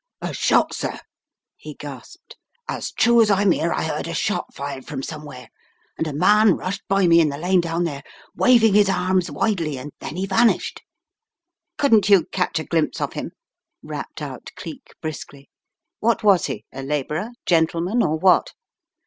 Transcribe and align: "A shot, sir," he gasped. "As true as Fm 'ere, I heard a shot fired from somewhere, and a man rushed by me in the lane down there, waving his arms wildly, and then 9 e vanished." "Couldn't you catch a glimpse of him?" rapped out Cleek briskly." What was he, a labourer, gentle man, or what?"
"A 0.19 0.33
shot, 0.33 0.73
sir," 0.73 0.97
he 1.57 1.75
gasped. 1.75 2.35
"As 2.67 2.91
true 2.91 3.21
as 3.21 3.29
Fm 3.29 3.55
'ere, 3.55 3.71
I 3.71 3.83
heard 3.83 4.07
a 4.07 4.15
shot 4.15 4.51
fired 4.51 4.83
from 4.87 5.03
somewhere, 5.03 5.49
and 5.95 6.07
a 6.07 6.11
man 6.11 6.55
rushed 6.57 6.81
by 6.87 7.05
me 7.05 7.19
in 7.19 7.29
the 7.29 7.37
lane 7.37 7.61
down 7.61 7.83
there, 7.83 8.01
waving 8.35 8.73
his 8.73 8.89
arms 8.89 9.29
wildly, 9.29 9.77
and 9.77 9.91
then 9.99 10.15
9 10.15 10.17
e 10.17 10.25
vanished." 10.25 10.81
"Couldn't 11.77 12.09
you 12.09 12.25
catch 12.31 12.57
a 12.57 12.63
glimpse 12.63 12.99
of 12.99 13.13
him?" 13.13 13.33
rapped 13.83 14.23
out 14.23 14.49
Cleek 14.55 14.87
briskly." 15.03 15.51
What 15.99 16.23
was 16.23 16.45
he, 16.47 16.65
a 16.73 16.81
labourer, 16.81 17.29
gentle 17.45 17.81
man, 17.81 18.01
or 18.01 18.17
what?" 18.17 18.53